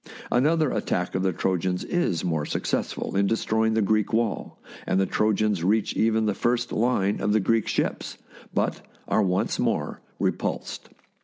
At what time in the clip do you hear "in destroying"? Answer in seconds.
3.15-3.75